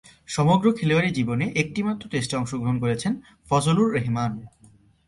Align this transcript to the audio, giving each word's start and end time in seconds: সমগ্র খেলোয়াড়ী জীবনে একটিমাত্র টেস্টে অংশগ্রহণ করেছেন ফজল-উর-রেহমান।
সমগ্র 0.27 0.65
খেলোয়াড়ী 0.73 1.09
জীবনে 1.11 1.45
একটিমাত্র 1.55 2.03
টেস্টে 2.09 2.35
অংশগ্রহণ 2.37 2.77
করেছেন 2.79 3.13
ফজল-উর-রেহমান। 3.49 4.31